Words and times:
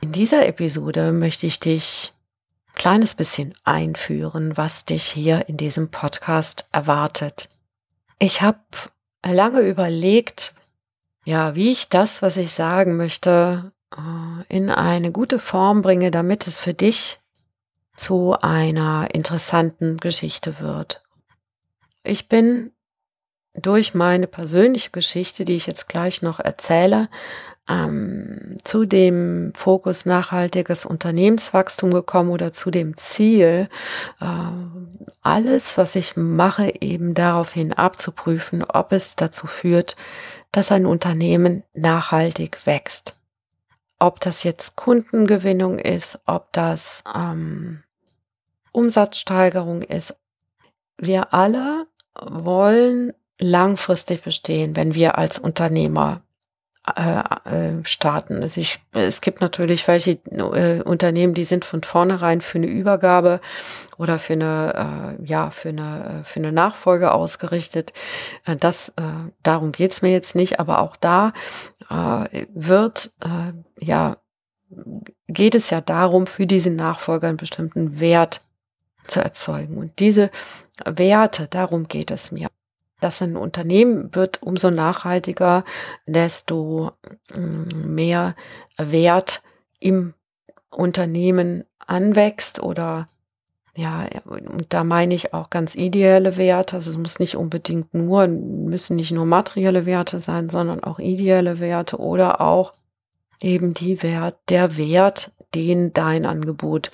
In 0.00 0.12
dieser 0.12 0.46
Episode 0.46 1.12
möchte 1.12 1.46
ich 1.46 1.58
dich 1.58 2.12
ein 2.68 2.74
kleines 2.74 3.14
bisschen 3.16 3.54
einführen, 3.64 4.56
was 4.56 4.84
dich 4.84 5.04
hier 5.04 5.48
in 5.48 5.56
diesem 5.56 5.90
Podcast 5.90 6.68
erwartet. 6.70 7.48
Ich 8.20 8.40
habe 8.40 8.60
lange 9.26 9.60
überlegt, 9.60 10.54
ja, 11.24 11.56
wie 11.56 11.72
ich 11.72 11.88
das, 11.88 12.22
was 12.22 12.36
ich 12.36 12.52
sagen 12.52 12.96
möchte, 12.96 13.72
äh, 13.96 14.56
in 14.56 14.70
eine 14.70 15.10
gute 15.10 15.40
Form 15.40 15.82
bringe, 15.82 16.10
damit 16.12 16.46
es 16.46 16.60
für 16.60 16.74
dich 16.74 17.18
zu 17.96 18.36
einer 18.40 19.08
interessanten 19.12 19.96
Geschichte 19.96 20.60
wird. 20.60 21.02
Ich 22.04 22.28
bin 22.28 22.70
durch 23.54 23.94
meine 23.94 24.28
persönliche 24.28 24.90
Geschichte, 24.90 25.44
die 25.44 25.56
ich 25.56 25.66
jetzt 25.66 25.88
gleich 25.88 26.22
noch 26.22 26.38
erzähle, 26.38 27.08
ähm, 27.68 28.58
zu 28.64 28.86
dem 28.86 29.52
Fokus 29.54 30.06
nachhaltiges 30.06 30.84
Unternehmenswachstum 30.84 31.92
gekommen 31.92 32.30
oder 32.30 32.52
zu 32.52 32.70
dem 32.70 32.96
Ziel, 32.96 33.68
äh, 34.20 34.24
alles, 35.22 35.76
was 35.76 35.94
ich 35.94 36.16
mache, 36.16 36.72
eben 36.80 37.14
daraufhin 37.14 37.72
abzuprüfen, 37.72 38.64
ob 38.64 38.92
es 38.92 39.16
dazu 39.16 39.46
führt, 39.46 39.96
dass 40.52 40.72
ein 40.72 40.86
Unternehmen 40.86 41.62
nachhaltig 41.74 42.66
wächst. 42.66 43.14
Ob 43.98 44.20
das 44.20 44.44
jetzt 44.44 44.76
Kundengewinnung 44.76 45.78
ist, 45.78 46.20
ob 46.24 46.52
das 46.52 47.02
ähm, 47.14 47.82
Umsatzsteigerung 48.72 49.82
ist. 49.82 50.16
Wir 50.96 51.34
alle 51.34 51.86
wollen 52.20 53.12
langfristig 53.38 54.22
bestehen, 54.22 54.76
wenn 54.76 54.94
wir 54.94 55.18
als 55.18 55.38
Unternehmer 55.38 56.22
äh, 56.96 57.50
äh, 57.50 57.84
starten. 57.84 58.42
Also 58.42 58.60
ich, 58.60 58.80
es 58.92 59.20
gibt 59.20 59.40
natürlich 59.40 59.86
welche 59.88 60.12
äh, 60.30 60.82
Unternehmen, 60.82 61.34
die 61.34 61.44
sind 61.44 61.64
von 61.64 61.82
vornherein 61.82 62.40
für 62.40 62.58
eine 62.58 62.66
Übergabe 62.66 63.40
oder 63.96 64.18
für 64.18 64.34
eine, 64.34 65.16
äh, 65.18 65.24
ja, 65.24 65.50
für 65.50 65.70
eine, 65.70 66.20
äh, 66.22 66.24
für 66.24 66.40
eine 66.40 66.52
Nachfolge 66.52 67.12
ausgerichtet. 67.12 67.92
Das, 68.60 68.92
darum 69.42 69.72
geht's 69.72 70.02
mir 70.02 70.10
jetzt 70.10 70.34
nicht, 70.34 70.60
aber 70.60 70.80
auch 70.80 70.96
da 70.96 71.32
wird, 72.54 73.12
ja, 73.78 74.16
geht 75.28 75.54
es 75.54 75.70
ja 75.70 75.80
darum, 75.80 76.26
für 76.26 76.46
diesen 76.46 76.76
Nachfolger 76.76 77.28
einen 77.28 77.36
bestimmten 77.36 78.00
Wert 78.00 78.42
zu 79.06 79.20
erzeugen. 79.20 79.76
Und 79.76 79.98
diese 79.98 80.30
Werte, 80.84 81.48
darum 81.48 81.88
geht 81.88 82.10
es 82.10 82.32
mir 82.32 82.48
dass 83.00 83.22
ein 83.22 83.36
Unternehmen 83.36 84.14
wird 84.14 84.42
umso 84.42 84.70
nachhaltiger, 84.70 85.64
desto 86.06 86.92
mm, 87.34 87.94
mehr 87.94 88.34
Wert 88.76 89.42
im 89.80 90.14
Unternehmen 90.70 91.64
anwächst 91.86 92.62
oder 92.62 93.08
ja, 93.76 94.08
und 94.24 94.66
da 94.74 94.82
meine 94.82 95.14
ich 95.14 95.32
auch 95.32 95.50
ganz 95.50 95.76
ideelle 95.76 96.36
Werte. 96.36 96.74
Also 96.74 96.90
es 96.90 96.98
muss 96.98 97.20
nicht 97.20 97.36
unbedingt 97.36 97.94
nur, 97.94 98.26
müssen 98.26 98.96
nicht 98.96 99.12
nur 99.12 99.24
materielle 99.24 99.86
Werte 99.86 100.18
sein, 100.18 100.50
sondern 100.50 100.82
auch 100.82 100.98
ideelle 100.98 101.60
Werte 101.60 101.98
oder 101.98 102.40
auch 102.40 102.72
eben 103.40 103.74
die 103.74 104.02
Wert, 104.02 104.36
der 104.48 104.76
Wert, 104.76 105.30
den 105.54 105.92
dein 105.92 106.26
Angebot 106.26 106.90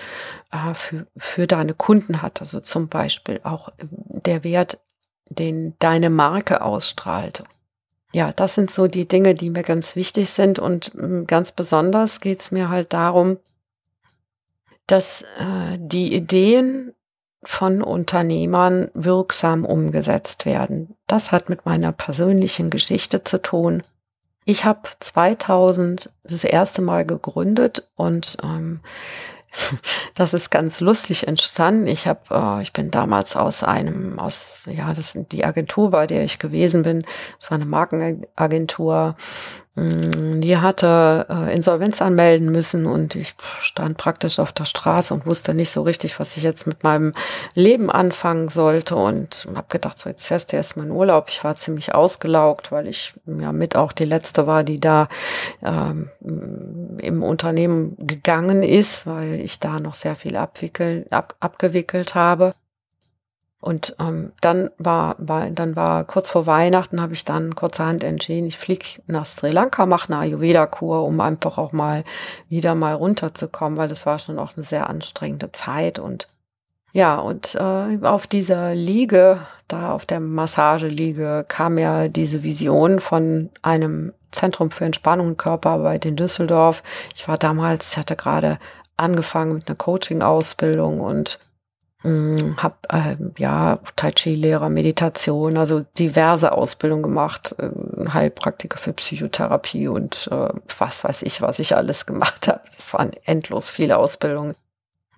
äh, 0.53 0.75
für, 0.75 1.07
für 1.17 1.47
deine 1.47 1.73
Kunden 1.73 2.21
hat. 2.21 2.43
Also 2.43 2.61
zum 2.61 2.89
Beispiel 2.89 3.41
auch 3.45 3.71
der 3.81 4.45
Wert 4.45 4.79
den 5.29 5.75
deine 5.79 6.11
Marke 6.11 6.63
ausstrahlt. 6.63 7.45
Ja, 8.13 8.33
das 8.33 8.55
sind 8.55 8.71
so 8.71 8.87
die 8.87 9.09
Dinge, 9.09 9.35
die 9.35 9.51
mir 9.51 9.65
ganz 9.65 9.97
wichtig 9.97 10.31
sind 10.31 10.59
und 10.59 10.93
hm, 10.95 11.27
ganz 11.27 11.53
besonders 11.53 12.21
geht 12.21 12.43
es 12.43 12.51
mir 12.53 12.69
halt 12.69 12.93
darum, 12.93 13.39
dass 14.87 15.23
äh, 15.23 15.79
die 15.79 16.15
Ideen 16.15 16.95
von 17.43 17.83
Unternehmern 17.83 18.91
wirksam 18.95 19.65
umgesetzt 19.65 20.47
werden. 20.47 20.97
Das 21.07 21.33
hat 21.33 21.49
mit 21.49 21.67
meiner 21.67 21.93
persönlichen 21.93 22.71
Geschichte 22.71 23.25
zu 23.25 23.41
tun. 23.43 23.83
Ich 24.45 24.65
habe 24.65 24.89
2000 25.01 26.11
das 26.23 26.45
erste 26.45 26.83
Mal 26.83 27.05
gegründet 27.05 27.89
und 27.97 28.37
ähm, 28.43 28.81
das 30.15 30.35
ist 30.35 30.51
ganz 30.51 30.81
lustig 30.81 31.27
entstanden. 31.27 31.87
Ich 31.87 32.07
habe, 32.07 32.21
äh, 32.31 32.63
ich 32.63 32.73
bin 32.73 32.91
damals 32.91 33.37
aus 33.37 33.63
einem, 33.63 34.19
aus 34.19 34.61
ja, 34.67 34.93
das 34.93 35.19
die 35.33 35.45
Agentur, 35.45 35.91
bei 35.91 36.07
der 36.07 36.25
ich 36.25 36.39
gewesen 36.39 36.83
bin. 36.83 37.05
Das 37.41 37.51
war 37.51 37.57
eine 37.57 37.67
Markenagentur 37.67 39.17
die 39.77 40.57
hatte 40.59 41.27
äh, 41.29 41.53
Insolvenz 41.53 42.01
anmelden 42.01 42.53
müssen 42.53 42.87
und 42.87 43.17
ich 43.17 43.35
stand 43.59 43.97
praktisch 43.97 44.39
auf 44.39 44.53
der 44.53 44.67
Straße 44.67 45.13
und 45.13 45.27
wusste 45.27 45.53
nicht 45.53 45.71
so 45.71 45.83
richtig, 45.83 46.21
was 46.21 46.37
ich 46.37 46.45
jetzt 46.45 46.69
mit 46.69 46.85
meinem 46.85 47.13
Leben 47.55 47.91
anfangen 47.91 48.49
sollte 48.49 48.95
und 48.95 49.49
habe 49.53 49.67
gedacht, 49.69 49.99
so 49.99 50.09
jetzt 50.09 50.29
fährst 50.29 50.53
du 50.53 50.57
erstmal 50.57 50.87
in 50.87 50.93
Urlaub. 50.93 51.27
Ich 51.29 51.43
war 51.43 51.57
ziemlich 51.57 51.93
ausgelaugt, 51.93 52.71
weil 52.71 52.87
ich 52.87 53.15
ja 53.27 53.51
mit 53.51 53.75
auch 53.75 53.91
die 53.91 54.05
letzte 54.05 54.47
war, 54.47 54.63
die 54.63 54.79
da 54.79 55.09
ähm, 55.65 56.09
im 56.99 57.25
Unternehmen 57.25 57.97
gegangen 57.99 58.63
ist, 58.63 59.09
weil 59.09 59.41
ich 59.41 59.59
da 59.59 59.81
noch 59.81 59.95
sehr 59.95 60.15
viel 60.15 60.37
abwickeln, 60.37 61.07
ab, 61.11 61.35
abgewickelt 61.41 62.15
habe. 62.15 62.55
Und 63.65 63.97
ähm, 63.99 64.33
dann 64.43 64.69
war, 64.77 65.17
war, 65.17 65.49
dann 65.49 65.75
war 65.75 66.05
kurz 66.05 66.29
vor 66.29 66.45
Weihnachten, 66.45 67.01
habe 67.01 67.15
ich 67.15 67.25
dann 67.25 67.55
kurzerhand 67.55 68.05
entschieden, 68.05 68.47
ich 68.47 68.59
fliege 68.59 68.85
nach 69.07 69.25
Sri 69.25 69.51
Lanka, 69.53 69.87
mache 69.87 70.13
eine 70.13 70.21
Ayurveda-Kur, 70.21 71.03
um 71.03 71.19
einfach 71.23 71.57
auch 71.57 71.73
mal 71.73 72.05
wieder 72.51 72.75
mal 72.75 72.93
runterzukommen, 72.93 73.79
weil 73.79 73.89
das 73.89 74.05
war 74.05 74.19
schon 74.19 74.39
auch 74.39 74.55
eine 74.55 74.65
sehr 74.65 74.91
anstrengende 74.91 75.51
Zeit. 75.53 75.99
Und 75.99 76.29
ja, 76.93 77.17
und 77.17 77.55
äh, 77.55 78.05
auf 78.07 78.27
dieser 78.27 78.75
Liege, 78.75 79.39
da 79.67 79.93
auf 79.93 80.05
der 80.05 80.21
Massageliege, 80.21 81.47
kam 81.49 81.79
ja 81.79 82.09
diese 82.09 82.43
Vision 82.43 83.01
von 83.01 83.49
einem 83.63 84.13
Zentrum 84.31 84.73
für 84.73 84.85
Entspannung 84.85 85.29
und 85.29 85.39
Körperarbeit 85.39 86.05
in 86.05 86.17
Düsseldorf. 86.17 86.83
Ich 87.15 87.29
war 87.29 87.39
damals, 87.39 87.93
ich 87.93 87.97
hatte 87.97 88.15
gerade 88.15 88.59
angefangen 88.99 89.55
mit 89.55 89.69
einer 89.69 89.77
Coaching-Ausbildung 89.77 91.01
und 91.01 91.39
hm, 92.05 92.63
habe 92.63 92.77
äh, 92.91 93.17
ja 93.39 93.79
Tai 93.97 94.13
Chi 94.13 94.35
Lehrer, 94.35 94.69
Meditation, 94.69 95.57
also 95.57 95.81
diverse 95.99 96.53
Ausbildungen 96.53 97.03
gemacht, 97.03 97.55
äh, 97.59 97.71
Heilpraktiker 98.11 98.77
für 98.77 98.93
Psychotherapie 98.93 99.89
und 99.89 100.29
äh, 100.31 100.49
was 100.79 101.03
weiß 101.03 101.23
ich, 101.23 101.41
was 101.41 101.59
ich 101.59 101.75
alles 101.75 102.05
gemacht 102.05 102.47
habe. 102.49 102.61
Das 102.77 102.93
waren 102.93 103.13
endlos 103.25 103.71
viele 103.71 103.97
Ausbildungen. 103.97 104.55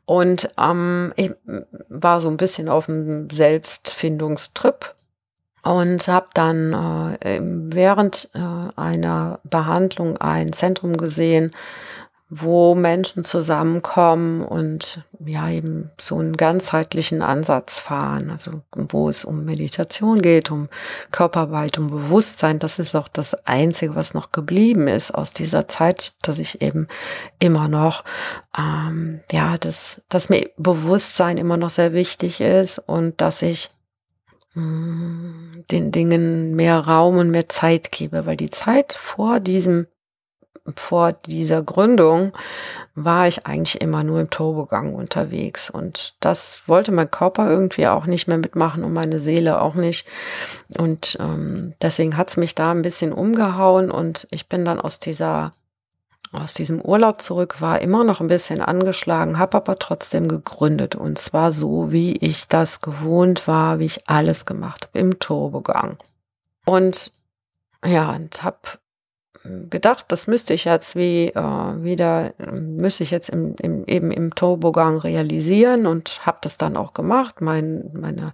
Und 0.04 0.50
ähm, 0.56 1.12
ich 1.16 1.32
war 1.88 2.20
so 2.20 2.28
ein 2.28 2.36
bisschen 2.36 2.68
auf 2.68 2.86
dem 2.86 3.28
Selbstfindungstrip 3.28 4.94
und 5.64 6.06
habe 6.06 6.28
dann 6.34 7.16
äh, 7.20 7.40
während 7.42 8.28
äh, 8.34 8.38
einer 8.76 9.40
Behandlung 9.42 10.16
ein 10.18 10.52
Zentrum 10.52 10.96
gesehen, 10.96 11.50
wo 12.28 12.74
Menschen 12.74 13.24
zusammenkommen 13.24 14.42
und 14.42 15.04
ja 15.24 15.48
eben 15.48 15.92
so 15.96 16.18
einen 16.18 16.36
ganzheitlichen 16.36 17.22
Ansatz 17.22 17.78
fahren, 17.78 18.30
also 18.30 18.62
wo 18.72 19.08
es 19.08 19.24
um 19.24 19.44
Meditation 19.44 20.20
geht, 20.20 20.50
um 20.50 20.68
Körperarbeit, 21.12 21.78
um 21.78 21.88
Bewusstsein. 21.88 22.58
Das 22.58 22.80
ist 22.80 22.96
auch 22.96 23.06
das 23.06 23.34
Einzige, 23.46 23.94
was 23.94 24.12
noch 24.12 24.32
geblieben 24.32 24.88
ist 24.88 25.14
aus 25.14 25.32
dieser 25.32 25.68
Zeit, 25.68 26.14
dass 26.22 26.40
ich 26.40 26.62
eben 26.62 26.88
immer 27.38 27.68
noch, 27.68 28.02
ähm, 28.58 29.20
ja, 29.30 29.56
dass, 29.56 30.02
dass 30.08 30.28
mir 30.28 30.50
Bewusstsein 30.56 31.38
immer 31.38 31.56
noch 31.56 31.70
sehr 31.70 31.92
wichtig 31.92 32.40
ist 32.40 32.80
und 32.80 33.20
dass 33.20 33.40
ich 33.42 33.70
mh, 34.54 34.62
mm, 34.62 35.64
den 35.70 35.92
Dingen 35.92 36.56
mehr 36.56 36.80
Raum 36.80 37.18
und 37.18 37.30
mehr 37.30 37.48
Zeit 37.48 37.92
gebe, 37.92 38.26
weil 38.26 38.36
die 38.36 38.50
Zeit 38.50 38.94
vor 38.94 39.38
diesem 39.38 39.86
vor 40.74 41.12
dieser 41.12 41.62
Gründung 41.62 42.32
war 42.94 43.28
ich 43.28 43.46
eigentlich 43.46 43.80
immer 43.80 44.02
nur 44.02 44.20
im 44.20 44.30
Turbogang 44.30 44.94
unterwegs. 44.94 45.70
Und 45.70 46.14
das 46.20 46.62
wollte 46.66 46.92
mein 46.92 47.10
Körper 47.10 47.48
irgendwie 47.48 47.86
auch 47.86 48.06
nicht 48.06 48.26
mehr 48.26 48.38
mitmachen 48.38 48.84
und 48.84 48.92
meine 48.92 49.20
Seele 49.20 49.60
auch 49.60 49.74
nicht. 49.74 50.06
Und 50.78 51.16
ähm, 51.20 51.74
deswegen 51.82 52.16
hat's 52.16 52.36
mich 52.36 52.54
da 52.54 52.72
ein 52.72 52.82
bisschen 52.82 53.12
umgehauen 53.12 53.90
und 53.90 54.26
ich 54.30 54.48
bin 54.48 54.64
dann 54.64 54.80
aus 54.80 54.98
dieser 54.98 55.52
aus 56.32 56.54
diesem 56.54 56.80
Urlaub 56.80 57.22
zurück, 57.22 57.60
war 57.60 57.80
immer 57.80 58.04
noch 58.04 58.20
ein 58.20 58.28
bisschen 58.28 58.60
angeschlagen, 58.60 59.38
habe 59.38 59.56
aber 59.56 59.78
trotzdem 59.78 60.28
gegründet 60.28 60.94
und 60.94 61.18
zwar 61.18 61.52
so, 61.52 61.92
wie 61.92 62.12
ich 62.16 62.48
das 62.48 62.80
gewohnt 62.80 63.46
war, 63.46 63.78
wie 63.78 63.86
ich 63.86 64.08
alles 64.08 64.44
gemacht 64.44 64.88
habe, 64.88 64.98
im 64.98 65.18
Turbogang. 65.18 65.96
Und 66.64 67.12
ja, 67.84 68.10
und 68.10 68.42
habe 68.42 68.58
gedacht, 69.70 70.06
das 70.08 70.26
müsste 70.26 70.54
ich 70.54 70.64
jetzt 70.64 70.96
wie 70.96 71.28
äh, 71.28 71.82
wieder, 71.82 72.34
müsste 72.52 73.02
ich 73.02 73.10
jetzt 73.10 73.30
im, 73.30 73.54
im, 73.60 73.84
eben 73.86 74.10
im 74.10 74.34
Turbogang 74.34 74.98
realisieren 74.98 75.86
und 75.86 76.26
habe 76.26 76.38
das 76.42 76.58
dann 76.58 76.76
auch 76.76 76.94
gemacht, 76.94 77.40
mein, 77.40 77.90
meine 77.92 78.32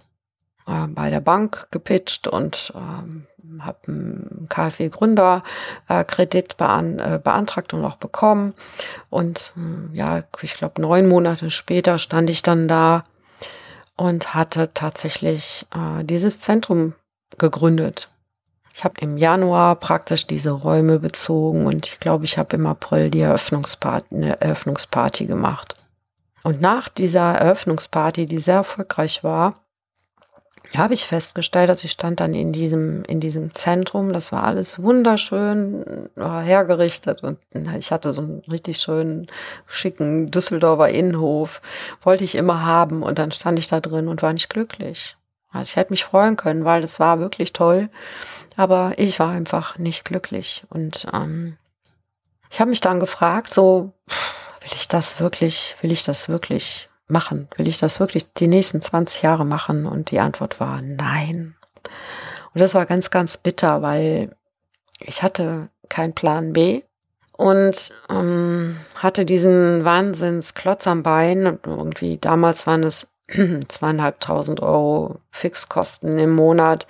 äh, 0.67 0.87
bei 0.87 1.09
der 1.09 1.21
Bank 1.21 1.67
gepitcht 1.71 2.27
und 2.27 2.73
ähm, 2.75 3.25
habe 3.59 3.79
einen 3.87 4.47
KfW-Gründerkredit 4.49 6.57
bean 6.57 6.99
äh, 6.99 7.19
beantragt 7.23 7.73
und 7.73 7.85
auch 7.85 7.95
bekommen. 7.97 8.53
Und 9.09 9.53
hm, 9.55 9.89
ja, 9.93 10.23
ich 10.41 10.55
glaube, 10.55 10.81
neun 10.81 11.07
Monate 11.07 11.49
später 11.51 11.97
stand 11.97 12.29
ich 12.29 12.41
dann 12.41 12.67
da 12.67 13.05
und 13.95 14.33
hatte 14.33 14.73
tatsächlich 14.73 15.65
äh, 15.75 16.03
dieses 16.03 16.39
Zentrum 16.39 16.95
gegründet. 17.37 18.09
Ich 18.75 18.83
habe 18.83 18.95
im 19.01 19.17
Januar 19.17 19.75
praktisch 19.75 20.25
diese 20.25 20.49
Räume 20.49 20.97
bezogen 20.97 21.67
und 21.67 21.85
ich 21.85 21.99
glaube, 21.99 22.25
ich 22.25 22.39
habe 22.39 22.55
im 22.55 22.65
April 22.65 23.11
die 23.11 23.21
Eröffnungsparty, 23.21 24.15
eine 24.15 24.41
Eröffnungsparty 24.41 25.27
gemacht. 25.27 25.75
Und 26.41 26.59
nach 26.59 26.89
dieser 26.89 27.35
Eröffnungsparty, 27.35 28.25
die 28.25 28.39
sehr 28.39 28.55
erfolgreich 28.55 29.23
war, 29.23 29.63
habe 30.75 30.95
ich 30.95 31.05
festgestellt, 31.05 31.69
dass 31.69 31.83
ich 31.83 31.91
stand 31.91 32.19
dann 32.19 32.33
in 32.33 32.51
diesem, 32.51 33.03
in 33.03 33.19
diesem 33.19 33.53
Zentrum. 33.53 34.11
Das 34.11 34.31
war 34.31 34.43
alles 34.43 34.81
wunderschön 34.81 36.09
hergerichtet 36.15 37.21
und 37.21 37.37
ich 37.77 37.91
hatte 37.91 38.11
so 38.11 38.21
einen 38.21 38.39
richtig 38.49 38.79
schönen, 38.79 39.27
schicken 39.67 40.31
Düsseldorfer 40.31 40.89
Innenhof. 40.89 41.61
Wollte 42.01 42.23
ich 42.23 42.33
immer 42.33 42.65
haben 42.65 43.03
und 43.03 43.19
dann 43.19 43.31
stand 43.31 43.59
ich 43.59 43.67
da 43.67 43.79
drin 43.79 44.07
und 44.07 44.23
war 44.23 44.33
nicht 44.33 44.49
glücklich. 44.49 45.15
Also 45.53 45.69
ich 45.69 45.75
hätte 45.75 45.93
mich 45.93 46.03
freuen 46.03 46.35
können, 46.35 46.65
weil 46.65 46.81
das 46.81 46.99
war 46.99 47.19
wirklich 47.19 47.53
toll. 47.53 47.89
Aber 48.57 48.93
ich 48.97 49.19
war 49.19 49.29
einfach 49.29 49.77
nicht 49.77 50.03
glücklich. 50.03 50.63
Und 50.69 51.07
ähm, 51.13 51.57
ich 52.49 52.59
habe 52.59 52.69
mich 52.69 52.81
dann 52.81 52.99
gefragt, 52.99 53.53
so, 53.53 53.93
will 54.61 54.71
ich 54.75 54.87
das 54.87 55.19
wirklich, 55.19 55.75
will 55.81 55.91
ich 55.91 56.03
das 56.03 56.27
wirklich 56.27 56.89
machen? 57.07 57.47
Will 57.55 57.67
ich 57.67 57.77
das 57.77 57.99
wirklich 57.99 58.31
die 58.33 58.47
nächsten 58.47 58.81
20 58.81 59.21
Jahre 59.21 59.45
machen? 59.45 59.85
Und 59.85 60.11
die 60.11 60.19
Antwort 60.19 60.59
war 60.59 60.81
nein. 60.81 61.55
Und 62.53 62.61
das 62.61 62.73
war 62.73 62.85
ganz, 62.85 63.11
ganz 63.11 63.37
bitter, 63.37 63.81
weil 63.81 64.35
ich 64.99 65.23
hatte 65.23 65.69
keinen 65.89 66.13
Plan 66.13 66.53
B 66.53 66.83
und 67.33 67.91
ähm, 68.09 68.77
hatte 68.95 69.25
diesen 69.25 69.83
Wahnsinnsklotz 69.85 70.87
am 70.87 71.03
Bein. 71.03 71.45
Und 71.45 71.67
irgendwie 71.67 72.17
damals 72.17 72.65
waren 72.67 72.83
es 72.83 73.07
zweieinhalbtausend 73.67 74.61
Euro 74.61 75.19
Fixkosten 75.31 76.19
im 76.19 76.33
Monat, 76.35 76.87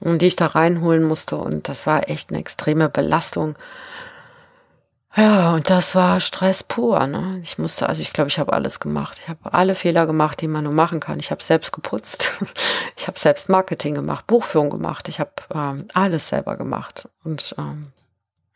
die 0.00 0.26
ich 0.26 0.36
da 0.36 0.46
reinholen 0.46 1.02
musste. 1.02 1.36
Und 1.36 1.68
das 1.68 1.86
war 1.86 2.08
echt 2.08 2.30
eine 2.30 2.38
extreme 2.38 2.88
Belastung. 2.88 3.56
Ja, 5.14 5.52
und 5.54 5.68
das 5.68 5.94
war 5.94 6.20
Stress 6.20 6.62
pur. 6.62 7.06
Ne? 7.06 7.40
Ich 7.42 7.58
musste, 7.58 7.86
also 7.88 8.00
ich 8.00 8.14
glaube, 8.14 8.28
ich 8.28 8.38
habe 8.38 8.52
alles 8.52 8.80
gemacht. 8.80 9.18
Ich 9.22 9.28
habe 9.28 9.52
alle 9.52 9.74
Fehler 9.74 10.06
gemacht, 10.06 10.40
die 10.40 10.48
man 10.48 10.64
nur 10.64 10.72
machen 10.72 11.00
kann. 11.00 11.20
Ich 11.20 11.30
habe 11.30 11.42
selbst 11.42 11.72
geputzt. 11.72 12.32
Ich 12.94 13.08
habe 13.08 13.18
selbst 13.18 13.48
Marketing 13.48 13.96
gemacht, 13.96 14.28
Buchführung 14.28 14.70
gemacht. 14.70 15.08
Ich 15.08 15.18
habe 15.18 15.32
ähm, 15.52 15.88
alles 15.92 16.28
selber 16.28 16.56
gemacht. 16.56 17.08
Und 17.24 17.52
ähm, 17.58 17.88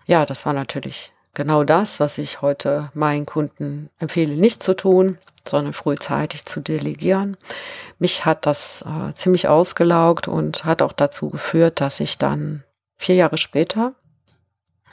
ja, 0.05 0.25
das 0.25 0.47
war 0.47 0.53
natürlich 0.53 1.13
genau 1.37 1.62
das, 1.62 2.00
was 2.00 2.19
ich 2.19 2.43
heute 2.43 2.91
meinen 2.94 3.27
Kunden 3.27 3.91
empfehle, 4.00 4.35
nicht 4.35 4.62
zu 4.62 4.75
tun, 4.75 5.19
sondern 5.47 5.73
frühzeitig 5.73 6.47
zu 6.47 6.61
delegieren. 6.61 7.37
Mich 8.00 8.25
hat 8.25 8.47
das 8.47 8.83
äh, 8.83 9.15
ziemlich 9.15 9.47
ausgelaugt 9.47 10.27
und 10.27 10.65
hat 10.65 10.83
auch 10.83 10.93
dazu 10.93 11.31
geführt, 11.31 11.81
dass 11.81 12.00
ich 12.00 12.19
dann 12.19 12.65
vier 12.97 13.15
Jahre 13.15 13.37
später 13.37 13.93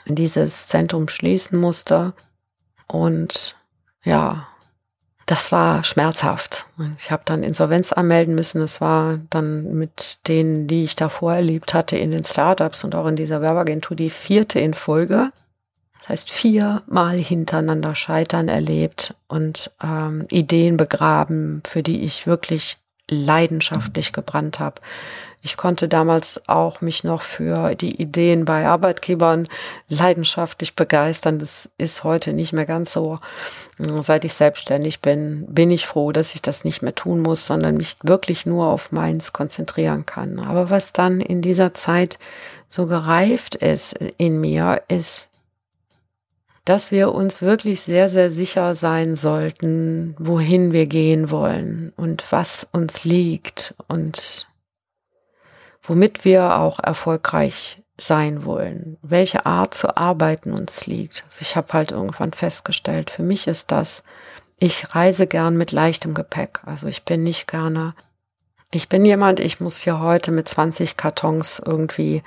dieses 0.06 0.68
Zentrum 0.68 1.08
schließen 1.08 1.58
musste. 1.58 2.12
Und 2.86 3.56
ja, 4.04 4.46
das 5.26 5.50
war 5.50 5.82
schmerzhaft. 5.82 6.66
Ich 6.98 7.10
habe 7.10 7.22
dann 7.24 7.42
Insolvenz 7.42 7.92
anmelden 7.92 8.34
müssen. 8.34 8.60
Es 8.60 8.82
war 8.82 9.18
dann 9.30 9.72
mit 9.72 10.28
denen, 10.28 10.68
die 10.68 10.84
ich 10.84 10.96
davor 10.96 11.34
erlebt 11.34 11.72
hatte 11.72 11.96
in 11.96 12.10
den 12.10 12.24
Startups 12.24 12.84
und 12.84 12.94
auch 12.94 13.06
in 13.06 13.16
dieser 13.16 13.40
Werbeagentur 13.40 13.96
die 13.96 14.10
vierte 14.10 14.60
in 14.60 14.74
Folge. 14.74 15.32
Das 16.04 16.10
heißt, 16.10 16.30
viermal 16.32 17.16
hintereinander 17.16 17.94
Scheitern 17.94 18.48
erlebt 18.48 19.14
und 19.26 19.70
ähm, 19.82 20.26
Ideen 20.28 20.76
begraben, 20.76 21.62
für 21.66 21.82
die 21.82 22.02
ich 22.02 22.26
wirklich 22.26 22.76
leidenschaftlich 23.08 24.12
gebrannt 24.12 24.60
habe. 24.60 24.82
Ich 25.40 25.56
konnte 25.56 25.88
damals 25.88 26.46
auch 26.46 26.82
mich 26.82 27.04
noch 27.04 27.22
für 27.22 27.74
die 27.74 28.02
Ideen 28.02 28.44
bei 28.44 28.66
Arbeitgebern 28.66 29.48
leidenschaftlich 29.88 30.76
begeistern. 30.76 31.38
Das 31.38 31.70
ist 31.78 32.04
heute 32.04 32.34
nicht 32.34 32.52
mehr 32.52 32.66
ganz 32.66 32.92
so. 32.92 33.18
Seit 33.78 34.26
ich 34.26 34.34
selbstständig 34.34 35.00
bin, 35.00 35.46
bin 35.48 35.70
ich 35.70 35.86
froh, 35.86 36.12
dass 36.12 36.34
ich 36.34 36.42
das 36.42 36.64
nicht 36.64 36.82
mehr 36.82 36.94
tun 36.94 37.20
muss, 37.20 37.46
sondern 37.46 37.78
mich 37.78 37.96
wirklich 38.02 38.44
nur 38.44 38.66
auf 38.66 38.92
meins 38.92 39.32
konzentrieren 39.32 40.04
kann. 40.04 40.38
Aber 40.38 40.68
was 40.68 40.92
dann 40.92 41.22
in 41.22 41.40
dieser 41.40 41.72
Zeit 41.72 42.18
so 42.68 42.86
gereift 42.86 43.54
ist 43.54 43.94
in 44.18 44.38
mir, 44.38 44.82
ist, 44.88 45.30
dass 46.64 46.90
wir 46.90 47.12
uns 47.12 47.42
wirklich 47.42 47.82
sehr, 47.82 48.08
sehr 48.08 48.30
sicher 48.30 48.74
sein 48.74 49.16
sollten, 49.16 50.16
wohin 50.18 50.72
wir 50.72 50.86
gehen 50.86 51.30
wollen 51.30 51.92
und 51.96 52.24
was 52.30 52.66
uns 52.72 53.04
liegt 53.04 53.74
und 53.86 54.48
womit 55.82 56.24
wir 56.24 56.56
auch 56.56 56.80
erfolgreich 56.80 57.82
sein 57.98 58.44
wollen, 58.44 58.96
welche 59.02 59.46
Art 59.46 59.74
zu 59.74 59.96
arbeiten 59.96 60.52
uns 60.52 60.86
liegt. 60.86 61.24
Also 61.26 61.42
ich 61.42 61.54
habe 61.54 61.72
halt 61.74 61.92
irgendwann 61.92 62.32
festgestellt, 62.32 63.10
für 63.10 63.22
mich 63.22 63.46
ist 63.46 63.70
das, 63.70 64.02
ich 64.58 64.94
reise 64.94 65.26
gern 65.26 65.56
mit 65.56 65.70
leichtem 65.70 66.14
Gepäck. 66.14 66.60
Also 66.64 66.86
ich 66.86 67.04
bin 67.04 67.22
nicht 67.22 67.46
gerne, 67.46 67.94
ich 68.72 68.88
bin 68.88 69.04
jemand, 69.04 69.38
ich 69.38 69.60
muss 69.60 69.82
hier 69.82 70.00
heute 70.00 70.32
mit 70.32 70.48
20 70.48 70.96
Kartons 70.96 71.62
irgendwie 71.64 72.22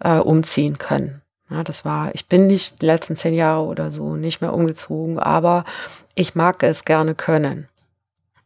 äh, 0.00 0.18
umziehen 0.18 0.78
können. 0.78 1.22
Ja, 1.50 1.64
das 1.64 1.84
war, 1.84 2.14
ich 2.14 2.26
bin 2.26 2.46
nicht 2.46 2.82
die 2.82 2.86
letzten 2.86 3.16
zehn 3.16 3.34
Jahre 3.34 3.64
oder 3.64 3.92
so 3.92 4.16
nicht 4.16 4.40
mehr 4.40 4.52
umgezogen, 4.52 5.18
aber 5.18 5.64
ich 6.14 6.34
mag 6.34 6.62
es 6.62 6.84
gerne 6.84 7.14
können. 7.14 7.68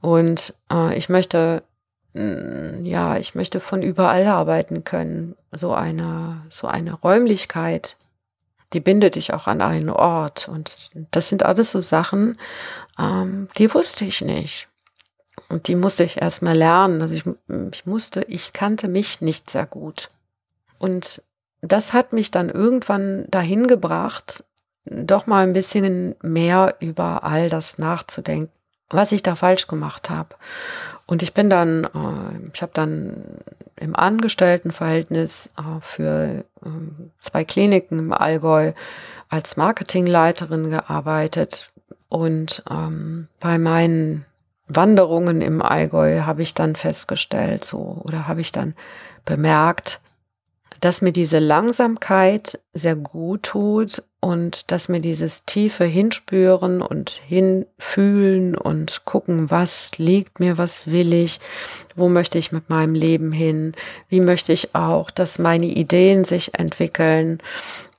Und 0.00 0.54
äh, 0.70 0.96
ich 0.96 1.08
möchte 1.08 1.62
hm, 2.14 2.84
ja, 2.84 3.16
ich 3.16 3.34
möchte 3.34 3.60
von 3.60 3.82
überall 3.82 4.26
arbeiten 4.26 4.84
können. 4.84 5.36
So 5.50 5.72
eine, 5.74 6.42
so 6.50 6.66
eine 6.66 6.94
Räumlichkeit, 6.94 7.96
die 8.72 8.80
bindet 8.80 9.16
dich 9.16 9.32
auch 9.32 9.46
an 9.46 9.60
einen 9.60 9.90
Ort. 9.90 10.48
Und 10.48 10.90
das 11.10 11.28
sind 11.28 11.42
alles 11.42 11.70
so 11.70 11.80
Sachen, 11.80 12.38
ähm, 12.98 13.48
die 13.58 13.72
wusste 13.72 14.04
ich 14.04 14.20
nicht. 14.20 14.68
Und 15.48 15.68
die 15.68 15.76
musste 15.76 16.04
ich 16.04 16.20
erstmal 16.20 16.56
lernen. 16.56 17.02
Also 17.02 17.14
ich, 17.16 17.24
ich 17.72 17.86
musste, 17.86 18.22
ich 18.24 18.52
kannte 18.52 18.88
mich 18.88 19.20
nicht 19.20 19.50
sehr 19.50 19.66
gut. 19.66 20.10
Und 20.78 21.22
das 21.62 21.92
hat 21.92 22.12
mich 22.12 22.30
dann 22.30 22.50
irgendwann 22.50 23.24
dahin 23.30 23.66
gebracht, 23.66 24.44
doch 24.84 25.26
mal 25.26 25.44
ein 25.44 25.52
bisschen 25.52 26.16
mehr 26.22 26.76
über 26.80 27.22
all 27.22 27.48
das 27.48 27.78
nachzudenken, 27.78 28.52
was 28.90 29.12
ich 29.12 29.22
da 29.22 29.36
falsch 29.36 29.68
gemacht 29.68 30.10
habe. 30.10 30.34
Und 31.06 31.22
ich 31.22 31.34
bin 31.34 31.48
dann, 31.48 31.84
äh, 31.84 32.50
ich 32.52 32.62
habe 32.62 32.72
dann 32.74 33.38
im 33.76 33.94
Angestelltenverhältnis 33.94 35.50
äh, 35.56 35.80
für 35.80 36.44
äh, 36.64 36.68
zwei 37.18 37.44
Kliniken 37.44 37.98
im 37.98 38.12
Allgäu 38.12 38.72
als 39.28 39.56
Marketingleiterin 39.56 40.70
gearbeitet. 40.70 41.70
Und 42.08 42.62
ähm, 42.70 43.28
bei 43.40 43.56
meinen 43.58 44.26
Wanderungen 44.68 45.40
im 45.40 45.62
Allgäu 45.62 46.20
habe 46.22 46.42
ich 46.42 46.54
dann 46.54 46.76
festgestellt, 46.76 47.64
so, 47.64 48.02
oder 48.04 48.28
habe 48.28 48.40
ich 48.40 48.52
dann 48.52 48.74
bemerkt, 49.24 50.00
dass 50.80 51.02
mir 51.02 51.12
diese 51.12 51.38
Langsamkeit 51.38 52.60
sehr 52.72 52.96
gut 52.96 53.44
tut 53.44 54.02
und 54.20 54.70
dass 54.70 54.88
mir 54.88 55.00
dieses 55.00 55.44
tiefe 55.44 55.84
Hinspüren 55.84 56.80
und 56.80 57.20
hinfühlen 57.26 58.56
und 58.56 59.04
gucken, 59.04 59.50
was 59.50 59.98
liegt 59.98 60.40
mir, 60.40 60.58
was 60.58 60.86
will 60.86 61.12
ich, 61.12 61.40
wo 61.96 62.08
möchte 62.08 62.38
ich 62.38 62.52
mit 62.52 62.70
meinem 62.70 62.94
Leben 62.94 63.32
hin, 63.32 63.74
wie 64.08 64.20
möchte 64.20 64.52
ich 64.52 64.74
auch, 64.74 65.10
dass 65.10 65.38
meine 65.38 65.66
Ideen 65.66 66.24
sich 66.24 66.58
entwickeln. 66.58 67.38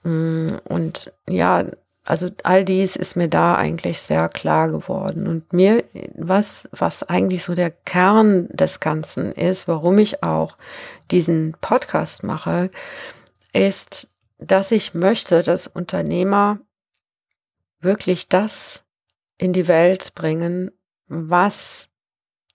Mm, 0.03 0.55
und 0.63 1.11
ja, 1.27 1.65
also 2.05 2.29
all 2.43 2.65
dies 2.65 2.95
ist 2.97 3.15
mir 3.15 3.29
da 3.29 3.55
eigentlich 3.55 4.01
sehr 4.01 4.27
klar 4.27 4.69
geworden. 4.69 5.25
Und 5.27 5.53
mir, 5.53 5.85
was, 6.15 6.67
was 6.71 7.03
eigentlich 7.03 7.43
so 7.43 7.55
der 7.55 7.71
Kern 7.71 8.49
des 8.49 8.81
Ganzen 8.81 9.31
ist, 9.31 9.67
warum 9.67 9.97
ich 9.97 10.21
auch 10.21 10.57
diesen 11.11 11.55
Podcast 11.61 12.23
mache, 12.23 12.71
ist, 13.53 14.09
dass 14.37 14.71
ich 14.71 14.93
möchte, 14.93 15.43
dass 15.43 15.67
Unternehmer 15.67 16.59
wirklich 17.79 18.27
das 18.27 18.83
in 19.37 19.53
die 19.53 19.67
Welt 19.67 20.13
bringen, 20.13 20.71
was 21.07 21.89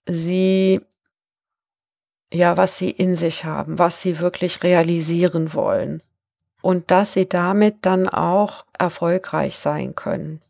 sie 0.07 0.81
ja, 2.31 2.57
was 2.57 2.77
sie 2.77 2.91
in 2.91 3.15
sich 3.15 3.43
haben, 3.43 3.79
was 3.79 4.03
sie 4.03 4.19
wirklich 4.19 4.61
realisieren 4.61 5.55
wollen 5.55 6.03
und 6.61 6.91
dass 6.91 7.13
sie 7.13 7.27
damit 7.27 7.77
dann 7.81 8.07
auch 8.09 8.65
erfolgreich 8.77 9.57
sein 9.57 9.95
können. 9.95 10.41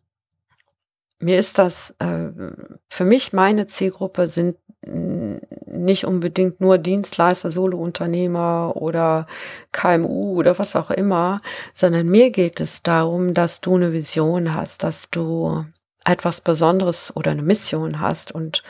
Mir 1.20 1.38
ist 1.38 1.58
das, 1.58 1.94
äh, 2.00 2.30
für 2.90 3.04
mich 3.04 3.34
meine 3.34 3.68
Zielgruppe 3.68 4.28
sind 4.28 4.56
nicht 4.86 6.06
unbedingt 6.06 6.62
nur 6.62 6.78
Dienstleister, 6.78 7.52
Solounternehmer 7.52 8.74
oder 8.76 9.28
KMU 9.72 10.38
oder 10.38 10.58
was 10.58 10.76
auch 10.76 10.90
immer, 10.90 11.42
sondern 11.74 12.08
mir 12.08 12.32
geht 12.32 12.62
es 12.62 12.82
darum, 12.82 13.34
dass 13.34 13.60
du 13.60 13.76
eine 13.76 13.92
Vision 13.92 14.56
hast, 14.56 14.84
dass 14.84 15.10
du 15.10 15.66
etwas 16.06 16.42
Besonderes 16.42 17.16
oder 17.16 17.32
eine 17.32 17.42
Mission 17.42 18.00
hast 18.00 18.32
und 18.32 18.64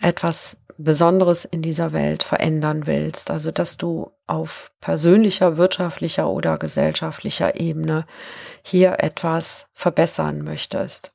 etwas 0.00 0.56
Besonderes 0.78 1.44
in 1.44 1.62
dieser 1.62 1.92
Welt 1.92 2.22
verändern 2.22 2.86
willst. 2.86 3.30
Also, 3.30 3.50
dass 3.50 3.76
du 3.76 4.12
auf 4.30 4.72
persönlicher, 4.80 5.56
wirtschaftlicher 5.56 6.28
oder 6.28 6.58
gesellschaftlicher 6.58 7.58
Ebene 7.58 8.06
hier 8.62 8.96
etwas 9.00 9.66
verbessern 9.74 10.42
möchtest. 10.42 11.12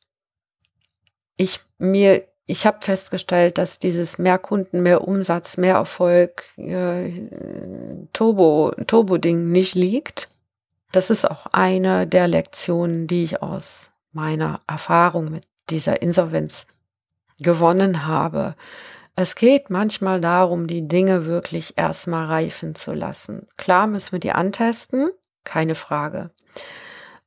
Ich 1.38 1.60
mir 1.78 2.24
ich 2.48 2.68
habe 2.68 2.78
festgestellt, 2.82 3.58
dass 3.58 3.80
dieses 3.80 4.20
mehr 4.20 4.38
Kunden, 4.38 4.84
mehr 4.84 5.08
Umsatz, 5.08 5.58
mehr 5.58 5.76
Erfolg, 5.76 6.44
äh, 6.58 7.12
Turbo, 8.14 8.72
Turbo-Ding 8.86 9.52
nicht 9.52 9.74
liegt. 9.74 10.30
Das 10.92 11.10
ist 11.10 11.30
auch 11.30 11.48
eine 11.52 12.06
der 12.06 12.28
Lektionen, 12.28 13.08
die 13.08 13.24
ich 13.24 13.42
aus 13.42 13.92
meiner 14.12 14.62
Erfahrung 14.68 15.32
mit 15.32 15.48
dieser 15.72 16.04
Insolvenz 16.04 16.68
gewonnen 17.40 18.06
habe. 18.06 18.56
Es 19.16 19.36
geht 19.36 19.70
manchmal 19.70 20.20
darum, 20.20 20.68
die 20.68 20.88
Dinge 20.88 21.26
wirklich 21.26 21.78
erstmal 21.78 22.26
reifen 22.26 22.76
zu 22.76 22.94
lassen. 22.94 23.48
Klar 23.56 23.88
müssen 23.88 24.12
wir 24.12 24.20
die 24.20 24.34
antesten, 24.34 25.10
keine 25.46 25.76
Frage. 25.76 26.32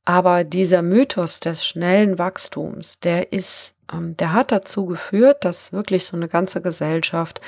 Aber 0.05 0.43
dieser 0.43 0.81
Mythos 0.81 1.39
des 1.39 1.65
schnellen 1.65 2.17
Wachstums, 2.17 2.99
der 2.99 3.31
ist, 3.31 3.75
ähm, 3.91 4.15
der 4.17 4.33
hat 4.33 4.51
dazu 4.51 4.85
geführt, 4.85 5.45
dass 5.45 5.73
wirklich 5.73 6.05
so 6.05 6.15
eine 6.15 6.27
ganze 6.27 6.61
Gesellschaft, 6.61 7.41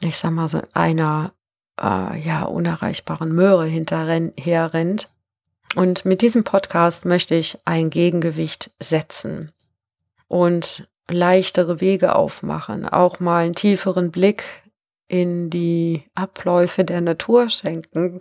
ich 0.00 0.16
sag 0.16 0.32
mal 0.32 0.48
so 0.48 0.60
einer 0.72 1.32
äh, 1.80 2.18
ja 2.20 2.42
unerreichbaren 2.44 3.32
Möhre 3.32 3.66
hinterher 3.66 4.72
Und 5.76 6.04
mit 6.04 6.22
diesem 6.22 6.44
Podcast 6.44 7.04
möchte 7.04 7.34
ich 7.34 7.58
ein 7.64 7.90
Gegengewicht 7.90 8.70
setzen 8.78 9.52
und 10.28 10.88
leichtere 11.08 11.80
Wege 11.80 12.14
aufmachen, 12.14 12.88
auch 12.88 13.20
mal 13.20 13.44
einen 13.44 13.54
tieferen 13.54 14.10
Blick 14.10 14.44
in 15.08 15.50
die 15.50 16.04
Abläufe 16.14 16.84
der 16.84 17.00
Natur 17.00 17.48
schenken, 17.48 18.20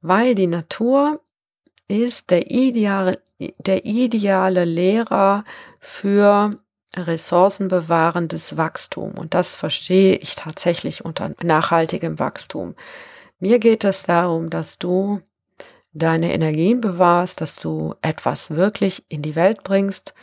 weil 0.00 0.34
die 0.34 0.46
Natur 0.46 1.20
ist 1.88 2.30
der 2.30 2.50
ideale, 2.50 3.20
der 3.38 3.84
ideale 3.84 4.64
Lehrer 4.64 5.44
für 5.80 6.58
ressourcenbewahrendes 6.94 8.56
Wachstum. 8.56 9.12
Und 9.12 9.34
das 9.34 9.56
verstehe 9.56 10.16
ich 10.16 10.36
tatsächlich 10.36 11.04
unter 11.04 11.32
nachhaltigem 11.42 12.18
Wachstum. 12.18 12.74
Mir 13.40 13.58
geht 13.58 13.84
es 13.84 14.04
darum, 14.04 14.50
dass 14.50 14.78
du 14.78 15.20
deine 15.92 16.32
Energien 16.32 16.80
bewahrst, 16.80 17.40
dass 17.40 17.56
du 17.56 17.94
etwas 18.02 18.50
wirklich 18.52 19.04
in 19.08 19.22
die 19.22 19.34
Welt 19.34 19.62
bringst, 19.62 20.14